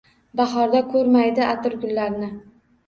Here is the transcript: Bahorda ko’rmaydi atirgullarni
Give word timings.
Bahorda 0.39 0.81
ko’rmaydi 0.95 1.47
atirgullarni 1.51 2.35